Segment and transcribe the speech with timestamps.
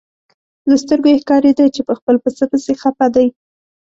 [0.69, 3.27] له سترګو یې ښکارېده چې په خپل پسه پسې خپه دی.